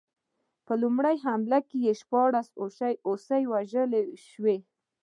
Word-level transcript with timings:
په 0.65 0.73
لومړۍ 0.81 1.15
حمله 1.25 1.59
کې 1.69 1.97
شپاړس 1.99 2.47
هوسۍ 3.05 3.43
ووژل 3.47 3.91
شوې. 4.27 4.57